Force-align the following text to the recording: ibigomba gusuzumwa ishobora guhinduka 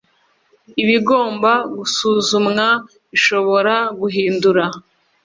ibigomba 0.81 1.51
gusuzumwa 1.77 2.67
ishobora 3.17 3.73
guhinduka 3.99 4.65